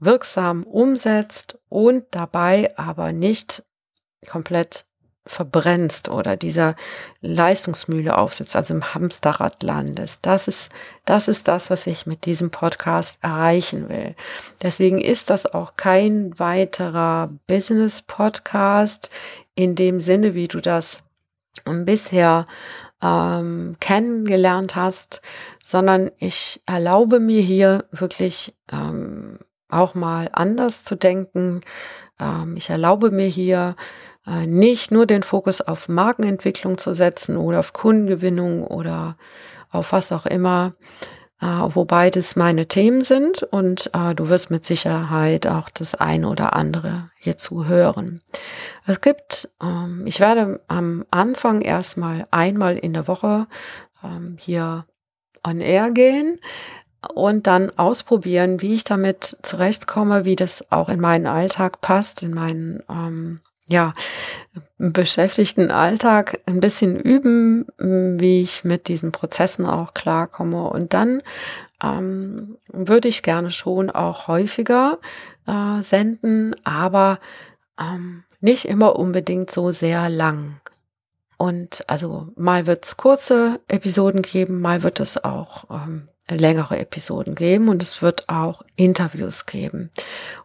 wirksam 0.00 0.64
umsetzt 0.64 1.58
und 1.68 2.04
dabei 2.10 2.76
aber 2.76 3.12
nicht 3.12 3.62
komplett 4.26 4.84
verbrennst 5.26 6.08
oder 6.08 6.36
dieser 6.36 6.74
Leistungsmühle 7.20 8.16
aufsitzt, 8.16 8.56
also 8.56 8.74
im 8.74 8.94
Hamsterrad 8.94 9.62
landest. 9.62 10.20
Das 10.26 10.48
ist, 10.48 10.70
das 11.04 11.28
ist 11.28 11.46
das, 11.46 11.70
was 11.70 11.86
ich 11.86 12.06
mit 12.06 12.24
diesem 12.24 12.50
Podcast 12.50 13.18
erreichen 13.22 13.88
will. 13.88 14.16
Deswegen 14.62 15.00
ist 15.00 15.30
das 15.30 15.46
auch 15.46 15.76
kein 15.76 16.38
weiterer 16.38 17.30
Business-Podcast 17.46 19.10
in 19.54 19.76
dem 19.76 20.00
Sinne, 20.00 20.34
wie 20.34 20.48
du 20.48 20.60
das 20.60 21.02
bisher 21.64 22.46
ähm, 23.02 23.76
kennengelernt 23.78 24.74
hast, 24.74 25.20
sondern 25.62 26.10
ich 26.18 26.60
erlaube 26.66 27.20
mir 27.20 27.42
hier 27.42 27.84
wirklich 27.92 28.54
ähm, 28.72 29.38
auch 29.70 29.94
mal 29.94 30.28
anders 30.32 30.84
zu 30.84 30.96
denken. 30.96 31.60
Ähm, 32.18 32.56
ich 32.56 32.70
erlaube 32.70 33.10
mir 33.10 33.26
hier 33.26 33.76
äh, 34.26 34.46
nicht 34.46 34.90
nur 34.90 35.06
den 35.06 35.22
Fokus 35.22 35.60
auf 35.60 35.88
Markenentwicklung 35.88 36.78
zu 36.78 36.94
setzen 36.94 37.36
oder 37.36 37.60
auf 37.60 37.72
Kundengewinnung 37.72 38.66
oder 38.66 39.16
auf 39.70 39.92
was 39.92 40.12
auch 40.12 40.26
immer, 40.26 40.74
äh, 41.40 41.46
wobei 41.46 42.10
das 42.10 42.36
meine 42.36 42.66
Themen 42.66 43.02
sind 43.02 43.42
und 43.42 43.90
äh, 43.94 44.14
du 44.14 44.28
wirst 44.28 44.50
mit 44.50 44.66
Sicherheit 44.66 45.46
auch 45.46 45.70
das 45.70 45.94
eine 45.94 46.28
oder 46.28 46.54
andere 46.54 47.10
hierzu 47.18 47.66
hören. 47.66 48.20
Es 48.86 49.00
gibt, 49.00 49.48
ähm, 49.62 50.02
ich 50.06 50.20
werde 50.20 50.60
am 50.68 51.06
Anfang 51.10 51.62
erstmal 51.62 52.26
einmal 52.30 52.76
in 52.76 52.92
der 52.92 53.08
Woche 53.08 53.46
ähm, 54.04 54.36
hier 54.38 54.84
on 55.42 55.60
air 55.60 55.90
gehen 55.90 56.38
und 57.14 57.46
dann 57.46 57.70
ausprobieren, 57.78 58.60
wie 58.60 58.74
ich 58.74 58.84
damit 58.84 59.36
zurechtkomme, 59.42 60.24
wie 60.24 60.36
das 60.36 60.70
auch 60.70 60.88
in 60.88 61.00
meinen 61.00 61.26
Alltag 61.26 61.80
passt, 61.80 62.22
in 62.22 62.34
meinen 62.34 62.82
ähm, 62.88 63.40
ja, 63.66 63.94
beschäftigten 64.78 65.70
Alltag 65.70 66.40
ein 66.46 66.60
bisschen 66.60 66.98
üben, 66.98 67.66
wie 67.78 68.42
ich 68.42 68.64
mit 68.64 68.88
diesen 68.88 69.12
Prozessen 69.12 69.64
auch 69.64 69.94
klarkomme. 69.94 70.64
Und 70.64 70.92
dann 70.92 71.22
ähm, 71.82 72.58
würde 72.66 73.08
ich 73.08 73.22
gerne 73.22 73.50
schon 73.50 73.90
auch 73.90 74.26
häufiger 74.26 74.98
äh, 75.46 75.82
senden, 75.82 76.56
aber 76.64 77.20
ähm, 77.80 78.24
nicht 78.40 78.64
immer 78.64 78.96
unbedingt 78.96 79.50
so 79.50 79.70
sehr 79.70 80.10
lang. 80.10 80.60
Und 81.36 81.84
also 81.86 82.28
mal 82.36 82.66
wird 82.66 82.84
es 82.84 82.96
kurze 82.96 83.60
Episoden 83.68 84.22
geben, 84.22 84.60
mal 84.60 84.82
wird 84.82 85.00
es 85.00 85.22
auch 85.22 85.64
ähm, 85.70 86.08
längere 86.28 86.78
Episoden 86.78 87.34
geben 87.34 87.68
und 87.68 87.82
es 87.82 88.02
wird 88.02 88.28
auch 88.28 88.62
Interviews 88.76 89.46
geben. 89.46 89.90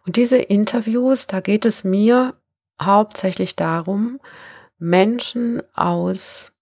Und 0.04 0.16
diese 0.16 0.38
Interviews, 0.38 1.26
da 1.26 1.40
geht 1.40 1.64
es 1.64 1.84
mir 1.84 2.34
hauptsächlich 2.80 3.56
darum, 3.56 4.20
Menschen 4.78 5.62
aus, 5.74 6.52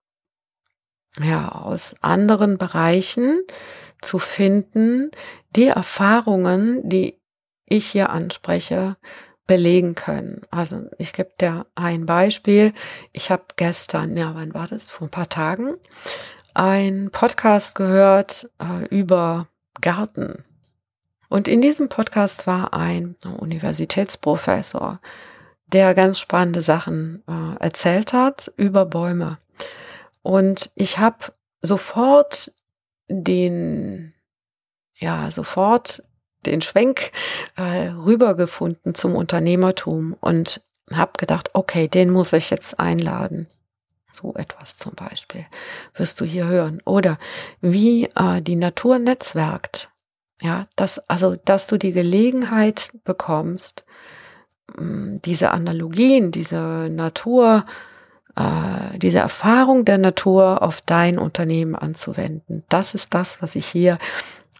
ja, 1.18 1.49
aus 1.49 1.97
anderen 2.00 2.59
Bereichen 2.59 3.42
zu 4.00 4.18
finden, 4.18 5.11
die 5.56 5.66
Erfahrungen, 5.66 6.88
die 6.88 7.21
ich 7.66 7.87
hier 7.87 8.11
anspreche, 8.11 8.97
belegen 9.47 9.94
können. 9.94 10.42
Also 10.50 10.88
ich 10.99 11.12
gebe 11.12 11.33
dir 11.40 11.66
ein 11.75 12.06
Beispiel. 12.06 12.73
Ich 13.12 13.30
habe 13.30 13.44
gestern, 13.56 14.16
ja, 14.16 14.35
wann 14.35 14.54
war 14.54 14.66
das? 14.66 14.90
Vor 14.90 15.09
ein 15.09 15.11
paar 15.11 15.28
Tagen, 15.28 15.75
ein 16.54 17.11
Podcast 17.11 17.75
gehört 17.75 18.49
äh, 18.58 18.87
über 18.87 19.49
Garten. 19.80 20.44
Und 21.28 21.49
in 21.49 21.61
diesem 21.61 21.88
Podcast 21.88 22.46
war 22.46 22.73
ein 22.73 23.16
Universitätsprofessor, 23.25 25.00
der 25.66 25.94
ganz 25.94 26.20
spannende 26.20 26.62
Sachen 26.62 27.25
äh, 27.26 27.61
erzählt 27.61 28.12
hat 28.12 28.52
über 28.56 28.87
Bäume. 28.87 29.38
Und 30.23 30.70
ich 30.76 30.99
habe 30.99 31.32
sofort 31.61 32.52
den, 33.08 34.14
ja, 34.94 35.30
sofort 35.30 36.04
den 36.46 36.62
Schwenk 36.62 37.11
äh, 37.56 37.88
rübergefunden 37.88 38.94
zum 38.94 39.16
Unternehmertum 39.16 40.16
und 40.20 40.62
habe 40.92 41.12
gedacht, 41.16 41.50
okay, 41.54 41.88
den 41.88 42.11
muss 42.11 42.32
ich 42.32 42.50
jetzt 42.50 42.78
einladen. 42.78 43.49
So 44.14 44.35
etwas 44.35 44.76
zum 44.76 44.94
Beispiel 44.94 45.47
wirst 45.94 46.21
du 46.21 46.25
hier 46.25 46.47
hören. 46.47 46.80
Oder 46.85 47.18
wie 47.61 48.04
äh, 48.04 48.40
die 48.40 48.56
Natur 48.56 48.99
netzwerkt. 48.99 49.90
Ja, 50.40 50.66
dass, 50.76 50.99
also, 51.09 51.37
dass 51.37 51.66
du 51.66 51.78
die 51.78 51.92
Gelegenheit 51.92 52.90
bekommst, 53.04 53.85
Mm, 54.78 55.16
diese 55.25 55.50
Analogien, 55.50 56.30
diese 56.33 56.88
Natur, 56.90 57.64
äh, 58.37 58.99
diese 58.99 59.18
Erfahrung 59.18 59.85
der 59.85 59.99
Natur 59.99 60.62
auf 60.62 60.80
dein 60.80 61.18
Unternehmen 61.18 61.76
anzuwenden. 61.76 62.64
Das 62.68 62.94
ist 62.94 63.14
das, 63.14 63.40
was 63.42 63.54
ich 63.54 63.66
hier 63.66 63.99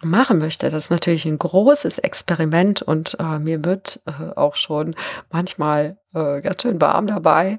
machen 0.03 0.39
möchte. 0.39 0.71
Das 0.71 0.85
ist 0.85 0.91
natürlich 0.91 1.25
ein 1.25 1.39
großes 1.39 1.99
Experiment 1.99 2.83
und 2.83 3.17
äh, 3.19 3.39
mir 3.39 3.65
wird 3.65 4.01
äh, 4.07 4.35
auch 4.37 4.57
schon 4.57 4.95
manchmal 5.31 5.97
ganz 6.13 6.63
schön 6.63 6.81
warm 6.81 7.09
dabei, 7.09 7.59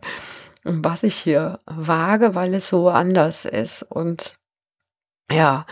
was 0.66 1.04
ich 1.04 1.16
hier 1.16 1.60
wage, 1.66 2.36
weil 2.36 2.54
es 2.56 2.70
so 2.70 2.90
anders 2.90 3.46
ist. 3.46 3.84
Und 3.84 4.38
ja, 5.32 5.66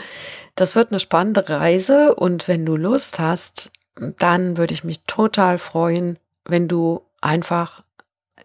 das 0.56 0.76
wird 0.76 0.92
eine 0.92 1.00
spannende 1.00 1.50
Reise. 1.50 2.16
Und 2.16 2.48
wenn 2.48 2.66
du 2.66 2.76
Lust 2.76 3.20
hast, 3.20 3.72
dann 4.20 4.58
würde 4.58 4.74
ich 4.74 4.84
mich 4.84 5.04
total 5.06 5.58
freuen, 5.58 6.18
wenn 6.46 6.68
du 6.68 7.02
einfach 7.22 7.84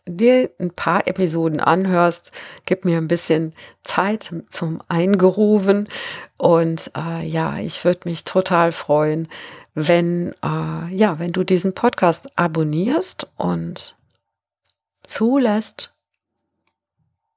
dir 0.07 0.51
ein 0.59 0.71
paar 0.71 1.07
Episoden 1.07 1.61
anhörst, 1.61 2.33
gib 2.65 2.85
mir 2.85 2.97
ein 2.97 3.09
bisschen 3.09 3.55
Zeit 3.85 4.33
zum 4.51 4.81
Eingerufen. 4.89 5.89
Und 6.39 6.91
äh, 6.97 7.27
ja, 7.27 7.59
ich 7.59 7.85
würde 7.85 8.09
mich 8.09 8.25
total 8.25 8.73
freuen, 8.73 9.29
wenn 9.75 10.33
äh, 10.43 10.95
ja, 10.95 11.19
wenn 11.19 11.33
du 11.33 11.45
diesen 11.45 11.75
Podcast 11.75 12.37
abonnierst 12.39 13.29
und 13.37 13.97
zulässt, 15.05 15.95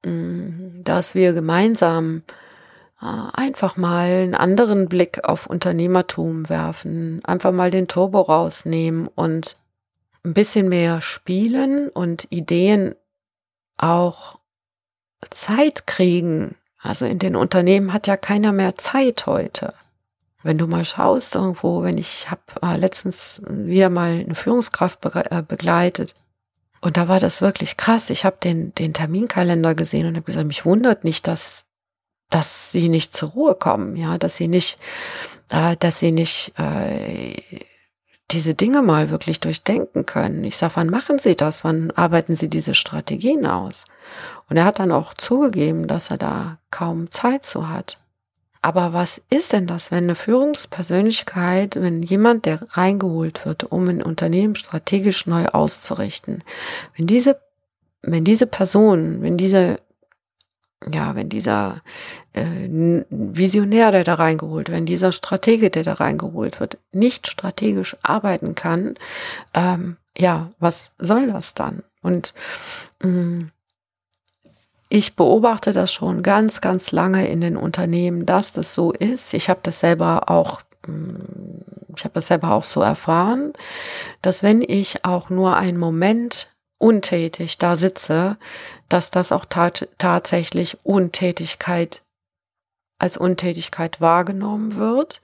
dass 0.04 1.16
wir 1.16 1.34
gemeinsam 1.34 2.24
äh, 3.02 3.06
einfach 3.06 3.78
mal 3.78 4.08
einen 4.08 4.36
anderen 4.36 4.90
Blick 4.90 5.24
auf 5.24 5.48
Unternehmertum 5.48 6.50
werfen, 6.50 7.22
einfach 7.24 7.52
mal 7.52 7.72
den 7.72 7.88
Turbo 7.88 8.22
rausnehmen 8.22 9.08
und 9.08 9.58
ein 10.24 10.34
bisschen 10.34 10.70
mehr 10.70 11.02
spielen 11.02 11.90
und 11.90 12.32
Ideen 12.32 12.96
auch 13.78 14.40
Zeit 15.30 15.88
kriegen. 15.88 16.56
Also 16.80 17.06
in 17.06 17.20
den 17.20 17.36
Unternehmen 17.36 17.94
hat 17.94 18.08
ja 18.08 18.18
keiner 18.18 18.52
mehr 18.52 18.78
Zeit 18.78 19.26
heute. 19.28 19.74
Wenn 20.44 20.58
du 20.58 20.66
mal 20.66 20.86
schaust 20.86 21.36
irgendwo, 21.36 21.84
wenn 21.84 22.00
ich 22.00 22.32
habe 22.32 22.42
äh, 22.64 22.76
letztens 22.76 23.42
wieder 23.48 23.90
mal 23.90 24.20
eine 24.20 24.34
Führungskraft 24.34 25.00
be 25.00 25.26
äh, 25.30 25.44
begleitet 25.44 26.16
und 26.82 26.98
da 26.98 27.08
war 27.08 27.20
das 27.20 27.42
wirklich 27.42 27.78
krass. 27.78 28.10
Ich 28.10 28.26
habe 28.26 28.38
den 28.44 28.74
den 28.76 28.94
Terminkalender 28.94 29.76
gesehen 29.76 30.08
und 30.08 30.16
habe 30.16 30.26
gesagt, 30.26 30.48
mich 30.48 30.66
wundert 30.66 31.04
nicht, 31.04 31.28
dass 31.28 31.66
dass 32.32 32.72
sie 32.72 32.90
nicht 32.90 33.16
zur 33.16 33.30
Ruhe 33.30 33.56
kommen, 33.56 33.96
ja, 33.96 34.18
dass 34.18 34.38
sie 34.38 34.48
nicht, 34.48 34.80
äh, 35.50 35.76
dass 35.78 36.00
sie 36.00 36.12
nicht 36.12 36.54
äh, 36.58 37.36
diese 38.32 38.56
Dinge 38.56 38.82
mal 38.82 39.10
wirklich 39.10 39.40
durchdenken 39.42 40.06
können. 40.06 40.44
Ich 40.44 40.58
sage, 40.58 40.78
wann 40.78 40.90
machen 40.90 41.20
Sie 41.20 41.36
das? 41.36 41.64
Wann 41.64 41.92
arbeiten 41.92 42.36
Sie 42.36 42.50
diese 42.50 42.74
Strategien 42.74 43.46
aus? 43.46 43.84
Und 44.50 44.58
er 44.58 44.64
hat 44.64 44.80
dann 44.80 44.92
auch 44.92 45.14
zugegeben, 45.14 45.88
dass 45.88 46.12
er 46.12 46.18
da 46.18 46.58
kaum 46.72 47.12
Zeit 47.12 47.46
zu 47.46 47.70
hat. 47.70 47.98
Aber 48.62 48.94
was 48.94 49.22
ist 49.30 49.54
denn 49.54 49.66
das, 49.66 49.92
wenn 49.92 50.04
eine 50.04 50.16
Führungspersönlichkeit, 50.16 51.78
wenn 51.78 52.04
jemand, 52.04 52.46
der 52.46 52.60
reingeholt 52.70 53.46
wird, 53.46 53.64
um 53.64 53.88
ein 53.88 54.04
Unternehmen 54.04 54.56
strategisch 54.56 55.26
neu 55.26 55.48
auszurichten, 55.48 56.44
wenn 56.96 57.08
diese, 57.08 57.40
wenn 58.04 58.24
diese 58.24 58.46
Person, 58.46 59.22
wenn 59.22 59.38
diese 59.38 59.80
ja, 60.92 61.16
wenn 61.16 61.30
dieser 61.30 61.82
äh, 62.34 63.04
Visionär, 63.10 63.92
der 63.92 64.04
da 64.04 64.16
reingeholt, 64.16 64.72
wenn 64.72 64.86
dieser 64.86 65.12
Stratege, 65.12 65.70
der 65.70 65.84
da 65.84 65.94
reingeholt 65.94 66.60
wird, 66.60 66.80
nicht 66.92 67.28
strategisch 67.28 67.96
arbeiten 68.02 68.56
kann, 68.56 68.96
ähm, 69.54 69.98
ja, 70.18 70.52
was 70.60 70.92
soll 70.98 71.28
das 71.28 71.54
dann? 71.54 71.84
Und 72.02 72.34
mh, 73.04 73.50
ich 74.92 75.16
beobachte 75.16 75.72
das 75.72 75.94
schon 75.94 76.22
ganz, 76.22 76.60
ganz 76.60 76.92
lange 76.92 77.28
in 77.28 77.40
den 77.40 77.56
Unternehmen, 77.56 78.26
dass 78.26 78.52
das 78.52 78.76
so 78.76 78.92
ist. 78.92 79.34
Ich 79.34 79.50
habe 79.50 79.62
das 79.64 79.80
selber 79.80 80.30
auch 80.30 80.62
ich 81.96 82.04
habe 82.04 82.16
das 82.16 82.28
selber 82.28 82.54
auch 82.54 82.64
so 82.64 82.82
erfahren, 82.82 83.54
dass 84.24 84.42
wenn 84.42 84.64
ich 84.64 85.06
auch 85.06 85.30
nur 85.30 85.56
einen 85.56 85.78
Moment 85.78 86.52
untätig 86.80 87.60
da 87.60 87.76
sitze, 87.76 88.38
dass 88.90 89.12
das 89.12 89.32
auch 89.32 89.46
tat 89.46 89.88
tatsächlich 90.00 90.84
Untätigkeit 90.84 92.04
als 92.98 93.18
Untätigkeit 93.18 94.02
wahrgenommen 94.02 94.78
wird, 94.78 95.22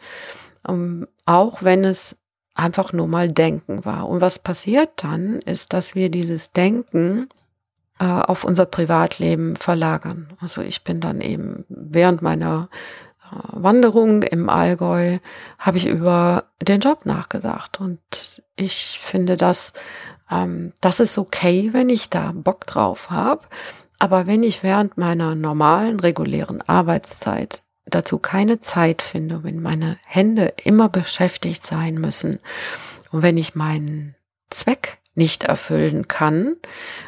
ähm, 0.67 1.07
auch 1.25 1.63
wenn 1.63 1.83
es 1.83 2.17
einfach 2.53 2.93
nur 2.93 3.07
mal 3.07 3.31
Denken 3.31 3.83
war. 3.85 4.07
Und 4.07 4.21
was 4.21 4.39
passiert 4.39 4.89
dann, 4.97 5.39
ist, 5.39 5.73
dass 5.73 5.95
wir 5.95 6.09
dieses 6.09 6.51
Denken 6.51 7.29
äh, 7.99 8.05
auf 8.05 8.43
unser 8.43 8.65
Privatleben 8.65 9.55
verlagern. 9.55 10.33
Also 10.39 10.61
ich 10.61 10.83
bin 10.83 10.99
dann 10.99 11.21
eben 11.21 11.65
während 11.69 12.21
meiner 12.21 12.69
äh, 13.23 13.35
Wanderung 13.51 14.23
im 14.23 14.49
Allgäu 14.49 15.19
habe 15.57 15.77
ich 15.77 15.87
über 15.87 16.45
den 16.61 16.79
Job 16.79 17.05
nachgedacht 17.05 17.79
und 17.79 18.41
ich 18.55 18.99
finde 19.01 19.35
das 19.35 19.73
ähm, 20.29 20.73
das 20.81 20.99
ist 20.99 21.17
okay, 21.17 21.69
wenn 21.71 21.89
ich 21.89 22.09
da 22.09 22.31
Bock 22.33 22.65
drauf 22.65 23.09
habe. 23.09 23.43
Aber 23.99 24.27
wenn 24.27 24.43
ich 24.43 24.63
während 24.63 24.97
meiner 24.97 25.35
normalen, 25.35 25.99
regulären 25.99 26.61
Arbeitszeit 26.61 27.63
dazu 27.85 28.19
keine 28.19 28.59
Zeit 28.59 29.01
finde, 29.01 29.43
wenn 29.43 29.61
meine 29.61 29.97
Hände 30.05 30.53
immer 30.63 30.89
beschäftigt 30.89 31.65
sein 31.65 31.95
müssen 31.95 32.39
und 33.11 33.21
wenn 33.21 33.37
ich 33.37 33.55
meinen 33.55 34.15
Zweck 34.49 34.99
nicht 35.17 35.43
erfüllen 35.43 36.07
kann, 36.07 36.55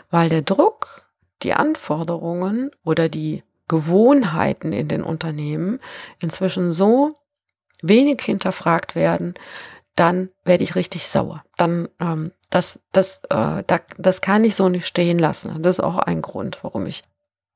weil 0.09 0.29
der 0.29 0.41
Druck, 0.41 1.09
die 1.43 1.53
Anforderungen 1.53 2.71
oder 2.83 3.07
die 3.07 3.43
Gewohnheiten 3.67 4.73
in 4.73 4.87
den 4.87 5.03
Unternehmen 5.03 5.79
inzwischen 6.19 6.71
so 6.71 7.15
wenig 7.81 8.21
hinterfragt 8.21 8.95
werden, 8.95 9.35
dann 9.95 10.29
werde 10.43 10.63
ich 10.63 10.75
richtig 10.75 11.07
sauer. 11.07 11.43
Dann 11.55 11.87
ähm, 11.99 12.31
das, 12.49 12.79
das, 12.91 13.21
äh, 13.29 13.63
da, 13.65 13.79
das 13.97 14.21
kann 14.21 14.43
ich 14.43 14.55
so 14.55 14.69
nicht 14.69 14.87
stehen 14.87 15.19
lassen. 15.19 15.61
Das 15.61 15.75
ist 15.75 15.83
auch 15.83 15.99
ein 15.99 16.21
Grund, 16.21 16.59
warum 16.63 16.87
ich 16.87 17.03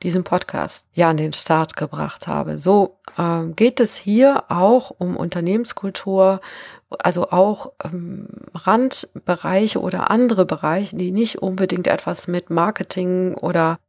diesen 0.04 0.24
Podcast 0.24 0.86
ja 0.94 1.10
an 1.10 1.18
den 1.18 1.34
Start 1.34 1.76
gebracht 1.76 2.28
habe. 2.28 2.60
So 2.60 2.98
äh, 3.18 3.46
geht 3.56 3.80
es 3.80 3.96
hier 3.96 4.44
auch 4.50 4.92
um 4.98 5.16
Unternehmenskultur, 5.16 6.42
also 6.90 7.32
auch 7.32 7.72
ähm, 7.84 8.28
Randbereiche 8.54 9.80
oder 9.82 10.12
andere 10.12 10.46
Bereiche, 10.46 10.96
die 10.96 11.12
nicht 11.12 11.42
unbedingt 11.42 11.88
etwas 11.88 12.28
mit 12.28 12.50
Marketing 12.50 13.34
oder 13.36 13.80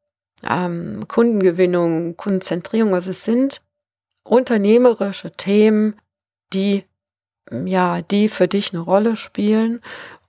ähm, 0.42 1.06
Kundengewinnung, 1.08 2.16
Kundenzentrierung, 2.16 2.94
also 2.94 3.10
es 3.10 3.24
sind 3.24 3.62
unternehmerische 4.22 5.32
Themen, 5.32 5.96
die 6.52 6.84
ja, 7.50 8.02
die 8.02 8.28
für 8.28 8.48
dich 8.48 8.72
eine 8.72 8.82
Rolle 8.82 9.16
spielen. 9.16 9.80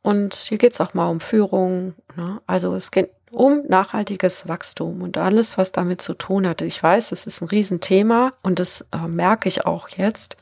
Und 0.02 0.34
hier 0.36 0.58
geht 0.58 0.74
es 0.74 0.82
auch 0.82 0.94
mal 0.94 1.10
um 1.10 1.20
Führung. 1.20 1.96
Ne? 2.16 2.42
Also 2.46 2.76
es 2.76 2.92
geht 2.92 3.12
um 3.36 3.64
nachhaltiges 3.68 4.48
Wachstum 4.48 5.02
und 5.02 5.18
alles, 5.18 5.58
was 5.58 5.72
damit 5.72 6.02
zu 6.02 6.14
tun 6.14 6.48
hat. 6.48 6.62
Ich 6.62 6.82
weiß, 6.82 7.12
es 7.12 7.28
ist 7.28 7.42
ein 7.42 7.48
Riesenthema 7.48 8.34
und 8.42 8.60
das 8.60 8.86
äh, 8.92 9.08
merke 9.08 9.50
ich 9.50 9.66
auch 9.66 9.90
jetzt. 9.90 10.38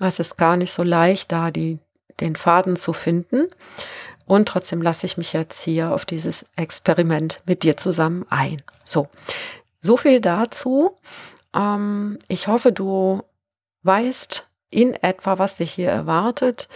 Es 0.00 0.18
ist 0.18 0.36
gar 0.36 0.56
nicht 0.56 0.72
so 0.72 0.82
leicht, 0.82 1.32
da 1.32 1.50
die, 1.50 1.78
den 2.20 2.36
Faden 2.36 2.76
zu 2.76 2.92
finden. 2.92 3.48
Und 4.26 4.48
trotzdem 4.48 4.82
lasse 4.82 5.06
ich 5.06 5.16
mich 5.16 5.32
jetzt 5.32 5.62
hier 5.62 5.92
auf 5.92 6.04
dieses 6.04 6.44
Experiment 6.54 7.40
mit 7.46 7.62
dir 7.62 7.76
zusammen 7.76 8.26
ein. 8.28 8.62
So, 8.84 9.08
so 9.80 9.96
viel 9.96 10.20
dazu. 10.20 10.94
Ähm, 11.54 12.18
ich 12.28 12.46
hoffe, 12.46 12.72
du 12.72 13.22
weißt, 13.82 14.47
in 14.70 14.94
etwa, 14.94 15.38
was 15.38 15.56
dich 15.56 15.72
hier 15.72 15.90
erwartet. 15.90 16.68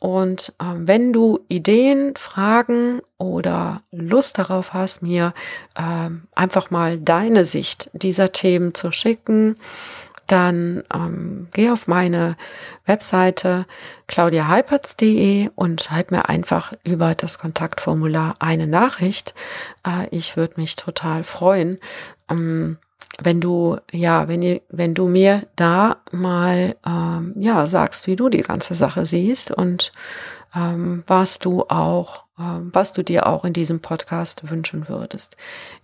Und 0.00 0.52
ähm, 0.60 0.86
wenn 0.86 1.12
du 1.12 1.40
Ideen, 1.48 2.14
Fragen 2.16 3.00
oder 3.16 3.82
Lust 3.90 4.38
darauf 4.38 4.72
hast, 4.74 5.02
mir 5.02 5.34
ähm, 5.76 6.24
einfach 6.34 6.70
mal 6.70 6.98
deine 6.98 7.44
Sicht 7.44 7.90
dieser 7.92 8.32
Themen 8.32 8.74
zu 8.74 8.92
schicken, 8.92 9.56
dann 10.28 10.84
ähm, 10.94 11.48
geh 11.52 11.70
auf 11.70 11.88
meine 11.88 12.36
Webseite 12.84 13.66
claudiaheipertz.de 14.06 15.50
und 15.54 15.82
schreib 15.82 16.10
mir 16.10 16.28
einfach 16.28 16.74
über 16.84 17.14
das 17.14 17.38
Kontaktformular 17.38 18.36
eine 18.38 18.66
Nachricht. 18.66 19.34
Äh, 19.86 20.06
ich 20.14 20.36
würde 20.36 20.60
mich 20.60 20.76
total 20.76 21.24
freuen. 21.24 21.78
Ähm, 22.30 22.76
wenn 23.20 23.40
du, 23.40 23.78
ja, 23.90 24.28
wenn, 24.28 24.60
wenn 24.68 24.94
du 24.94 25.08
mir 25.08 25.46
da 25.56 25.98
mal, 26.12 26.76
ähm, 26.86 27.34
ja, 27.36 27.66
sagst, 27.66 28.06
wie 28.06 28.16
du 28.16 28.28
die 28.28 28.42
ganze 28.42 28.74
Sache 28.74 29.06
siehst 29.06 29.50
und 29.50 29.92
ähm, 30.54 31.04
was 31.06 31.38
du 31.38 31.64
auch, 31.64 32.24
ähm, 32.38 32.70
was 32.72 32.92
du 32.92 33.02
dir 33.02 33.26
auch 33.26 33.44
in 33.44 33.52
diesem 33.52 33.80
Podcast 33.80 34.50
wünschen 34.50 34.88
würdest. 34.88 35.36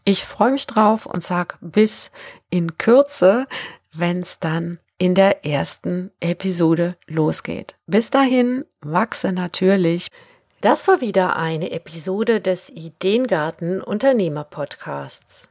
Ich 0.04 0.24
freue 0.24 0.52
mich 0.52 0.66
drauf 0.66 1.06
und 1.06 1.22
sag 1.22 1.58
bis 1.60 2.10
in 2.50 2.78
Kürze, 2.78 3.46
wenn 3.92 4.20
es 4.20 4.38
dann 4.38 4.78
in 4.98 5.14
der 5.14 5.44
ersten 5.44 6.10
Episode 6.20 6.96
losgeht. 7.06 7.76
Bis 7.86 8.10
dahin, 8.10 8.64
wachse 8.80 9.32
natürlich. 9.32 10.08
Das 10.60 10.88
war 10.88 11.00
wieder 11.00 11.36
eine 11.36 11.72
Episode 11.72 12.40
des 12.40 12.70
Ideengarten 12.70 13.82
Unternehmer 13.82 14.44
Podcasts. 14.44 15.50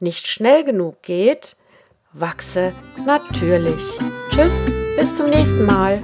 nicht 0.00 0.26
schnell 0.26 0.64
genug 0.64 1.02
geht, 1.02 1.56
wachse 2.12 2.72
natürlich. 3.04 3.82
Tschüss, 4.30 4.66
bis 4.96 5.16
zum 5.16 5.30
nächsten 5.30 5.64
Mal. 5.64 6.00